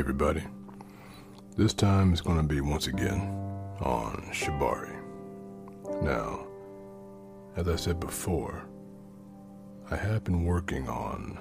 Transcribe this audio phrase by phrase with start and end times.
[0.00, 0.42] everybody.
[1.58, 3.20] This time is going to be once again
[3.80, 4.96] on Shibari.
[6.02, 6.46] Now,
[7.54, 8.64] as I said before,
[9.90, 11.38] I have been working on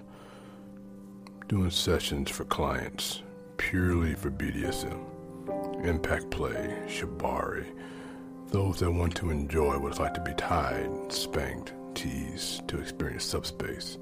[1.48, 3.24] doing sessions for clients
[3.56, 7.68] purely for BDSM, impact play, Shibari,
[8.48, 13.24] those that want to enjoy what it's like to be tied, spanked, teased, to experience
[13.24, 14.00] subspace.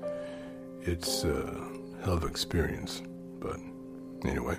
[0.82, 1.46] It's a
[2.04, 3.04] hell of an experience,
[3.40, 3.60] but
[4.26, 4.58] anyway.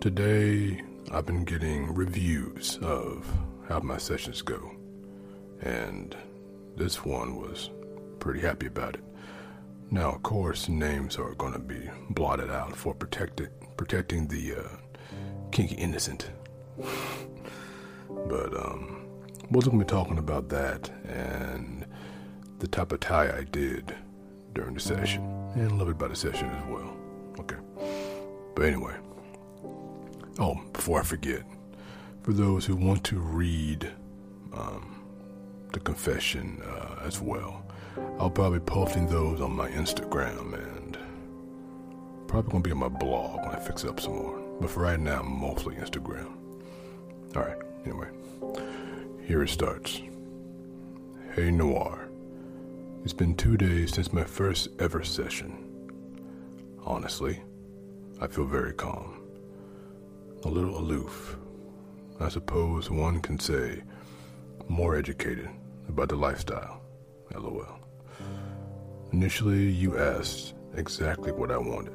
[0.00, 3.30] Today, I've been getting reviews of
[3.68, 4.72] how my sessions go,
[5.60, 6.16] and
[6.76, 7.70] this one was
[8.18, 9.04] pretty happy about it.
[9.90, 14.68] Now, of course, names are going to be blotted out for protected, protecting the uh,
[15.52, 16.30] kinky innocent.
[18.08, 19.06] but um,
[19.50, 21.86] we're going to be talking about that and
[22.58, 23.94] the type of tie I did
[24.54, 25.22] during the session,
[25.54, 26.96] and a little bit about the session as well.
[27.40, 27.56] Okay.
[28.54, 28.94] But anyway,
[30.38, 31.42] oh, before I forget,
[32.22, 33.90] for those who want to read
[34.52, 35.04] um,
[35.72, 37.66] the confession uh, as well,
[38.18, 40.98] I'll probably posting those on my Instagram and
[42.28, 44.40] probably gonna be on my blog when I fix up some more.
[44.60, 46.32] But for right now, mostly Instagram.
[47.36, 47.58] All right.
[47.84, 48.08] Anyway,
[49.22, 50.00] here it starts.
[51.34, 52.08] Hey Noir,
[53.04, 55.58] it's been two days since my first ever session.
[56.84, 57.42] Honestly,
[58.24, 59.20] I feel very calm,
[60.44, 61.36] a little aloof.
[62.18, 63.82] I suppose one can say
[64.66, 65.50] more educated
[65.90, 66.80] about the lifestyle.
[67.34, 67.78] LOL.
[69.12, 71.92] Initially, you asked exactly what I wanted,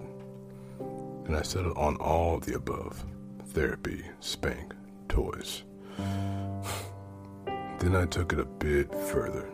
[1.26, 3.04] and I settled on all of the above
[3.48, 4.76] therapy, spank,
[5.08, 5.64] toys.
[5.98, 9.50] then I took it a bit further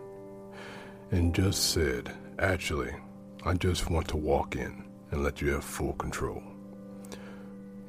[1.11, 2.93] and just said, actually,
[3.45, 6.43] I just want to walk in and let you have full control.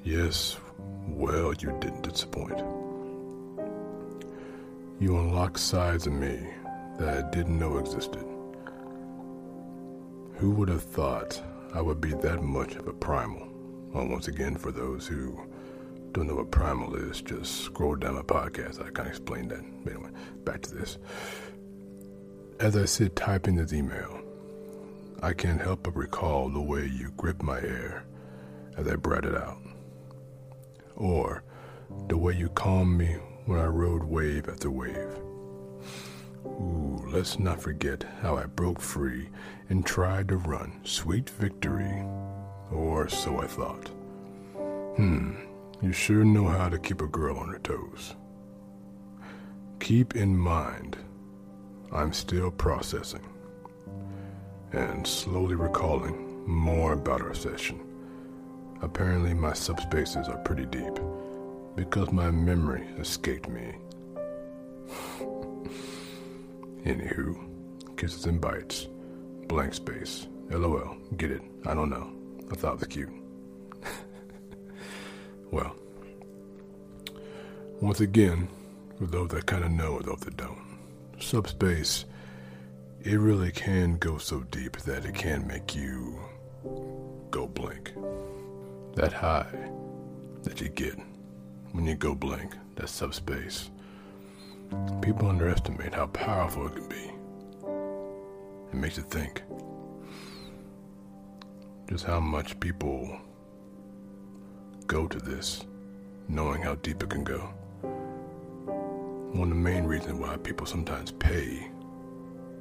[0.07, 0.57] Yes,
[1.09, 2.61] well, you didn't disappoint.
[5.01, 6.47] You unlocked sides of me
[7.01, 8.25] that I didn't know existed.
[10.35, 11.43] Who would have thought
[11.75, 13.49] I would be that much of a primal?
[13.93, 15.41] Well, once again, for those who
[16.13, 18.81] don't know what primal is, just scroll down my podcast.
[18.81, 19.65] I can explain that.
[19.91, 20.11] Anyway,
[20.45, 20.99] back to this.
[22.61, 24.21] As I sit typing this email,
[25.21, 28.05] I can't help but recall the way you gripped my hair
[28.77, 29.59] as I brought it out
[30.97, 31.45] or
[32.09, 35.19] the way you calmed me when I rode wave after wave.
[36.45, 39.29] Ooh, let's not forget how I broke free
[39.69, 40.81] and tried to run.
[40.85, 42.05] Sweet victory.
[42.73, 43.89] Or so I thought.
[44.97, 45.35] Hmm,
[45.81, 48.15] you sure know how to keep a girl on her toes.
[49.79, 50.97] Keep in mind,
[51.93, 53.25] I'm still processing
[54.73, 57.81] and slowly recalling more about our session.
[58.83, 60.99] Apparently, my subspaces are pretty deep
[61.75, 63.75] because my memory escaped me.
[66.85, 68.89] Anywho, kisses and bites,
[69.49, 72.13] blank space, lol, get it, I don't know.
[72.51, 73.11] I thought it was cute.
[75.51, 75.75] well,
[77.81, 78.49] once again,
[78.99, 80.59] for those that kind of know or those that don't,
[81.19, 82.05] subspace,
[83.03, 86.19] it really can go so deep that it can make you
[87.31, 87.93] go blank
[88.97, 89.47] that high
[90.43, 90.99] that you get
[91.73, 93.71] when you go blank, that subspace.
[95.03, 97.13] People underestimate how powerful it can be.
[98.73, 99.43] It makes you think.
[101.91, 103.21] Just how much people
[104.87, 105.67] go to this,
[106.29, 107.41] knowing how deep it can go.
[109.33, 111.69] One of the main reasons why people sometimes pay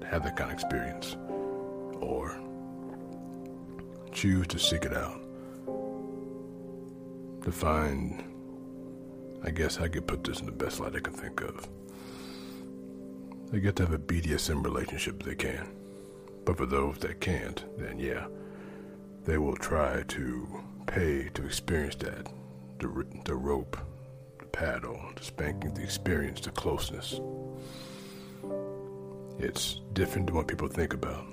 [0.01, 1.15] to have that kind of experience
[2.01, 2.37] or
[4.11, 5.24] choose to seek it out
[7.45, 8.23] to find,
[9.43, 11.69] I guess I could put this in the best light I can think of.
[13.51, 15.69] They get to have a BDSM relationship if they can.
[16.43, 18.25] But for those that can't, then yeah,
[19.23, 22.27] they will try to pay to experience that.
[22.79, 23.77] The, the rope,
[24.39, 27.19] the paddle, the spanking, the experience, the closeness.
[29.39, 31.25] It's different than what people think about.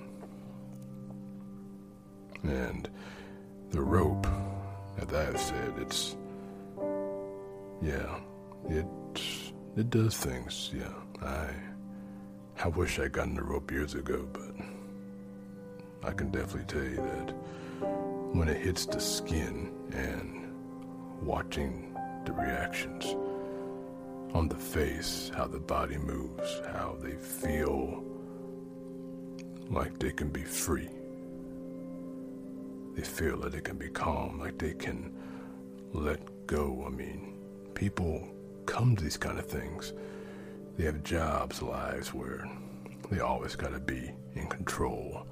[2.45, 2.89] And
[3.71, 4.27] the rope
[5.03, 6.17] as I have said, it's
[7.83, 8.21] yeah,
[8.69, 8.87] it
[9.77, 10.71] it does things.
[10.75, 10.93] Yeah,
[11.27, 11.49] I
[12.63, 14.55] I wish I'd gotten the rope years ago, but
[16.09, 17.35] I can definitely tell you that
[18.33, 20.53] when it hits the skin and
[21.23, 21.95] watching
[22.25, 23.17] the reactions
[24.35, 28.05] on the face, how the body moves, how they feel
[29.69, 30.89] like they can be free
[32.95, 35.15] they feel that they can be calm, like they can
[35.93, 36.85] let go.
[36.87, 37.37] I mean,
[37.75, 38.29] people
[38.67, 39.93] come to these kind of things.
[40.77, 42.49] They have jobs, lives where
[43.11, 45.27] they always got to be in control,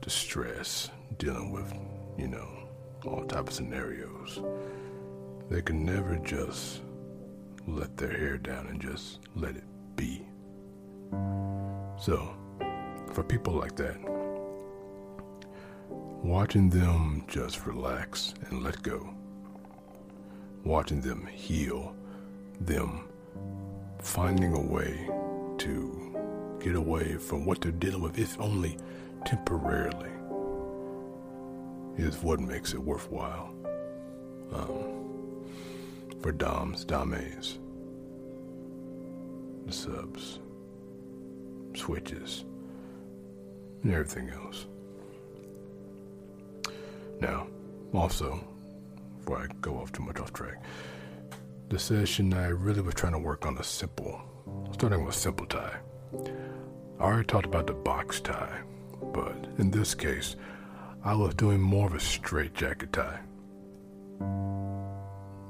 [0.00, 1.72] distress, dealing with,
[2.18, 2.48] you know,
[3.06, 4.40] all type of scenarios.
[5.48, 6.80] They can never just
[7.66, 9.64] let their hair down and just let it
[9.96, 10.22] be.
[11.98, 12.34] So,
[13.12, 13.96] for people like that,
[16.22, 19.08] watching them just relax and let go,
[20.64, 21.94] watching them heal,
[22.60, 23.08] them
[23.98, 25.08] finding a way
[25.58, 28.76] to get away from what they're dealing with, if only
[29.24, 30.10] temporarily,
[31.96, 33.54] is what makes it worthwhile.
[34.52, 35.44] Um,
[36.20, 37.58] for Doms, Dames,
[39.64, 40.40] the subs,
[41.74, 42.44] switches,
[43.82, 44.66] and everything else.
[47.20, 47.46] Now,
[47.92, 48.42] also,
[49.18, 50.62] before I go off too much off track,
[51.68, 54.20] the session I really was trying to work on a simple,
[54.72, 55.76] starting with a simple tie.
[56.98, 58.60] I already talked about the box tie,
[59.12, 60.36] but in this case,
[61.04, 63.20] I was doing more of a straight jacket tie.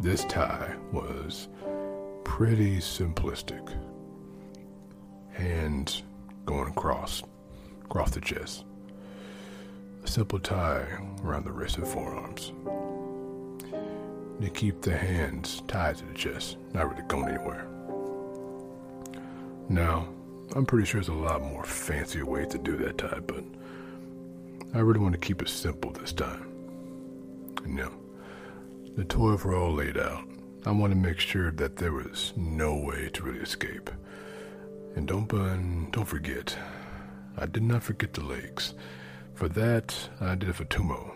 [0.01, 1.49] This tie was
[2.25, 3.69] pretty simplistic.
[5.33, 6.03] Hands
[6.47, 7.23] going across,
[7.85, 8.65] across the chest.
[10.03, 10.87] A simple tie
[11.23, 12.53] around the wrists and forearms.
[14.41, 17.67] To keep the hands tied to the chest, not really going anywhere.
[19.69, 20.09] Now,
[20.57, 23.45] I'm pretty sure there's a lot more fancier ways to do that tie, but
[24.75, 26.47] I really want to keep it simple this time.
[27.67, 27.93] You know,
[28.97, 30.25] the toys were all laid out.
[30.67, 33.91] I want to make sure that there was no way to really escape.
[34.97, 36.57] And don't burn, don't forget,
[37.37, 38.75] I did not forget the legs.
[39.41, 41.13] For that, I did it futomomo.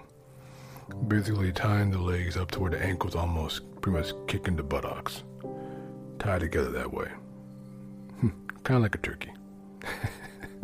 [1.09, 5.25] Basically tying the legs up to where the ankles almost pretty much kicking the buttocks.
[6.19, 7.09] Tied together that way.
[8.21, 8.31] Hmm,
[8.63, 9.31] kind of like a turkey.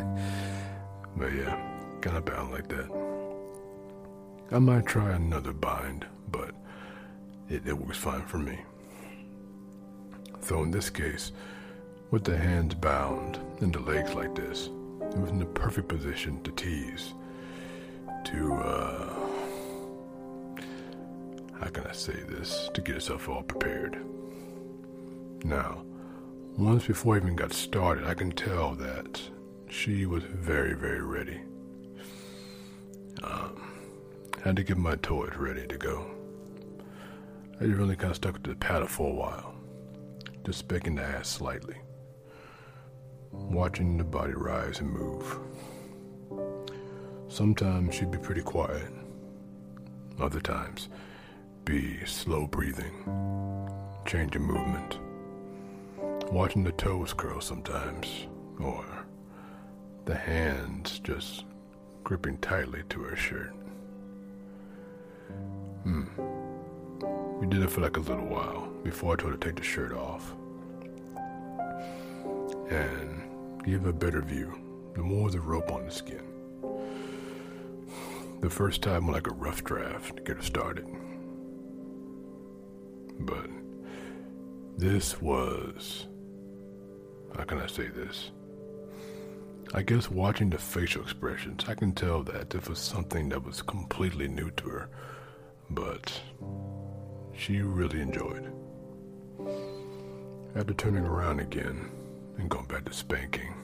[1.18, 1.54] but yeah,
[2.00, 2.90] kind of bound like that.
[4.52, 6.54] I might try another bind, but
[7.50, 8.58] it, it works fine for me.
[10.40, 11.32] So in this case,
[12.10, 14.70] with the hands bound and the legs like this,
[15.02, 17.12] it was in the perfect position to tease,
[18.24, 19.28] to, uh,
[21.60, 23.98] how can I say this, to get herself all prepared.
[25.44, 25.82] Now,
[26.56, 29.20] once before I even got started, I can tell that
[29.68, 31.40] she was very, very ready.
[33.22, 33.70] Um,
[34.42, 36.10] had to get my toys ready to go.
[37.60, 39.54] I just really kind of stuck to the paddle for a while,
[40.44, 41.76] just spanking the ass slightly,
[43.30, 45.38] watching the body rise and move.
[47.30, 48.92] Sometimes she'd be pretty quiet,
[50.18, 50.88] other times,
[51.64, 52.92] be slow breathing,
[54.04, 54.98] changing movement,
[56.32, 58.26] watching the toes curl sometimes,
[58.58, 58.84] or
[60.06, 61.44] the hands just
[62.02, 63.54] gripping tightly to her shirt.
[65.84, 66.06] Hmm.
[67.40, 69.62] We did it for like a little while before I told her to take the
[69.62, 70.34] shirt off.
[72.68, 74.52] And give a better view,
[74.94, 76.29] the more the rope on the skin.
[78.40, 80.86] The first time like a rough draft to get her started.
[83.20, 83.50] But
[84.78, 86.06] this was.
[87.36, 88.30] How can I say this?
[89.72, 93.62] I guess watching the facial expressions, I can tell that this was something that was
[93.62, 94.88] completely new to her,
[95.68, 96.20] but
[97.36, 98.50] she really enjoyed.
[100.56, 101.88] After turning around again
[102.38, 103.54] and going back to spanking,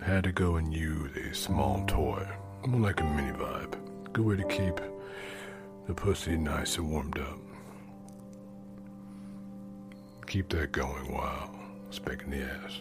[0.00, 2.26] I had to go and use a small toy,
[2.66, 3.74] more like a mini vibe.
[4.12, 4.80] Good way to keep
[5.86, 7.38] the pussy nice and warmed up.
[10.26, 11.50] Keep that going while
[11.90, 12.80] spanking the ass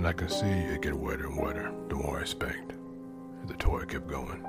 [0.00, 2.72] and I can see it get wetter and wetter the more I spanked.
[3.46, 4.46] The toy kept going.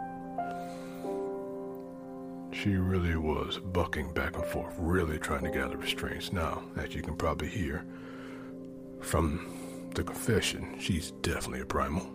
[2.52, 6.32] She really was bucking back and forth, really trying to gather restraints.
[6.32, 7.86] Now, as you can probably hear
[9.00, 12.08] from the confession, she's definitely a primal.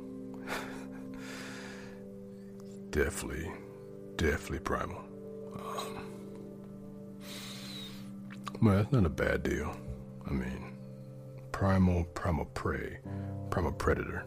[2.96, 3.52] Definitely,
[4.16, 5.04] definitely primal.
[5.54, 6.06] Um,
[8.62, 9.76] well, that's not a bad deal.
[10.26, 10.72] I mean,
[11.52, 12.98] primal, primal prey,
[13.50, 14.24] primal predator.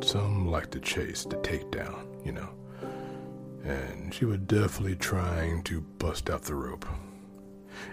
[0.00, 2.48] Some like to chase, to take down, you know.
[3.62, 6.86] And she was definitely trying to bust out the rope.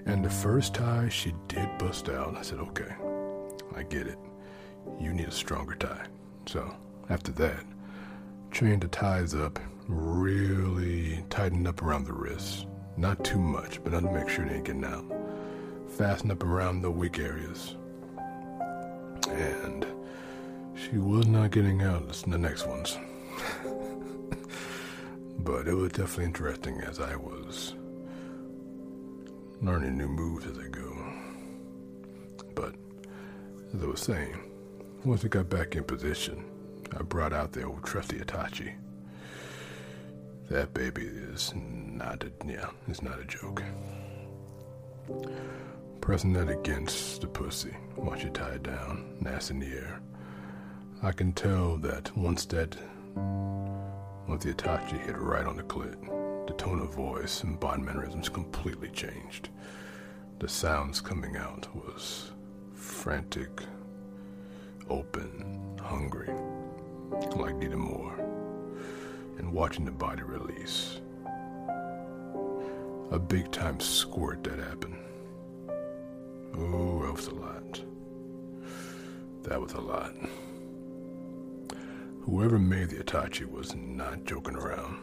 [0.08, 2.96] And the first tie she did bust out, I said, okay,
[3.76, 4.18] I get it.
[5.00, 6.08] You need a stronger tie.
[6.48, 6.76] So
[7.10, 7.64] after that,
[8.52, 12.66] chained the ties up, really tightened up around the wrists,
[12.98, 15.06] Not too much, but to make sure they ain't getting out.
[15.98, 17.76] Fasten up around the weak areas.
[19.30, 19.86] And
[20.76, 22.98] she was not getting out in the next ones.
[25.40, 27.74] but it was definitely interesting as I was
[29.62, 30.96] learning new moves as I go.
[32.54, 32.76] But
[33.74, 34.38] as I was saying,
[35.04, 36.44] once we got back in position,
[36.98, 38.74] I brought out the old trusty Hitachi.
[40.50, 43.64] That baby is not a yeah, it's not a joke.
[46.02, 50.00] Pressing that against the pussy once you tie it down, ass in the air.
[51.02, 52.78] I can tell that once that
[54.28, 56.00] once the Hitachi hit right on the clit,
[56.48, 59.50] the tone of voice and body mannerisms completely changed.
[60.40, 62.32] The sounds coming out was
[62.74, 63.64] frantic,
[64.90, 66.30] open, hungry,
[67.36, 68.14] like needing more,
[69.38, 71.00] and watching the body release.
[73.12, 74.96] A big time squirt that happened.
[76.58, 77.82] Oh, that was a lot.
[79.44, 80.14] That was a lot.
[82.24, 84.98] Whoever made the Hitachi was not joking around.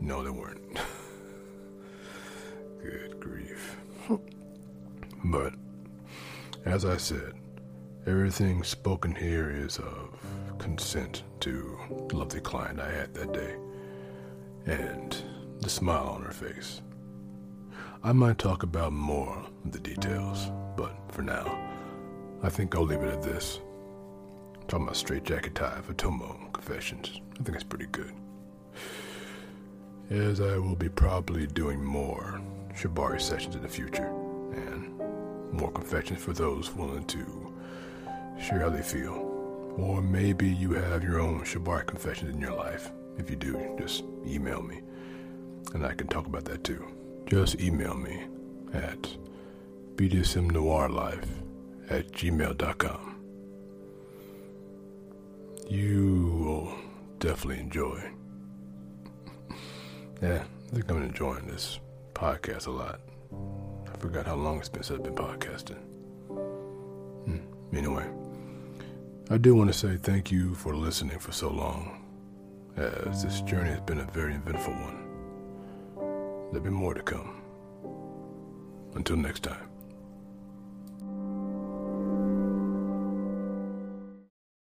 [0.00, 0.62] No, they weren't.
[2.82, 3.76] Good grief.
[5.24, 5.54] but,
[6.64, 7.32] as I said,
[8.08, 10.18] everything spoken here is of
[10.58, 13.56] consent to the lovely client I had that day,
[14.64, 15.14] and
[15.60, 16.80] the smile on her face.
[18.02, 21.58] I might talk about more of the details, but for now,
[22.42, 23.60] I think I'll leave it at this.
[24.68, 27.20] Talking about Straight Jacket Tie Futomomo Confessions.
[27.38, 28.14] I think it's pretty good.
[30.08, 32.40] As I will be probably doing more
[32.74, 34.08] Shibari sessions in the future,
[34.54, 34.98] and
[35.52, 37.52] more confessions for those willing to
[38.40, 39.24] share how they feel.
[39.76, 42.90] Or maybe you have your own Shibari confessions in your life.
[43.16, 44.80] If you do, just email me,
[45.74, 46.86] and I can talk about that too.
[47.26, 48.24] Just email me
[48.72, 49.02] at
[49.96, 51.28] bdsmnoirlife
[51.90, 53.08] at gmail.com
[55.68, 56.74] you will
[57.18, 58.02] definitely enjoy.
[60.22, 61.78] yeah, I think I'm enjoying this
[62.14, 63.00] podcast a lot.
[63.92, 65.78] I forgot how long it's been since I've been podcasting.
[67.24, 67.38] Hmm.
[67.76, 68.06] Anyway,
[69.30, 72.02] I do want to say thank you for listening for so long,
[72.76, 75.04] as this journey has been a very eventful one.
[76.50, 77.42] There'll be more to come.
[78.94, 79.68] Until next time.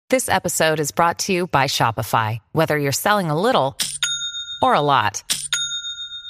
[0.08, 2.38] This episode is brought to you by Shopify.
[2.52, 3.76] Whether you're selling a little
[4.62, 5.24] or a lot,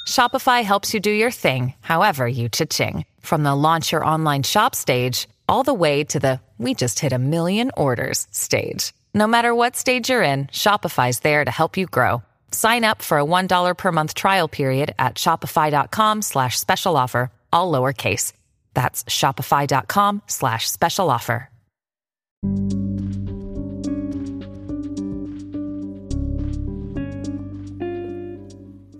[0.07, 3.05] Shopify helps you do your thing, however you cha-ching.
[3.19, 7.13] From the launch your online shop stage, all the way to the we just hit
[7.13, 8.93] a million orders stage.
[9.13, 12.23] No matter what stage you're in, Shopify's there to help you grow.
[12.51, 17.71] Sign up for a $1 per month trial period at shopify.com slash special offer, all
[17.71, 18.31] lowercase.
[18.73, 21.49] That's shopify.com slash special offer.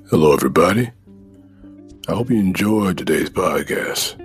[0.09, 0.91] Hello, everybody.
[2.07, 4.25] I hope you enjoyed today's podcast.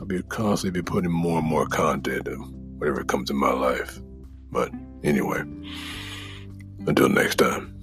[0.00, 2.38] I'll be constantly be putting more and more content of
[2.78, 3.98] whatever comes in my life.
[4.50, 4.70] But
[5.02, 5.40] anyway,
[6.86, 7.77] until next time.